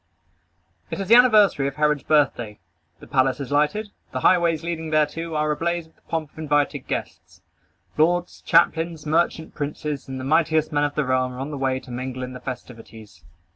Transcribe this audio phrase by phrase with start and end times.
[0.89, 2.57] It is the anniversary of Herod's birthday.
[2.99, 3.91] The palace is lighted.
[4.13, 7.43] The highways leading thereto are ablaze with the pomp of invited guests.
[7.99, 11.79] Lords, captains, merchant princes, and the mightiest men of the realm are on the way
[11.79, 13.23] to mingle in the festivities.